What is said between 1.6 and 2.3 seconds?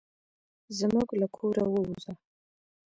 ووزه.